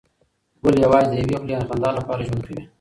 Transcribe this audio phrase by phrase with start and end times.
[0.63, 2.61] ګل یوازې د یوې خولې خندا لپاره ژوند کوي.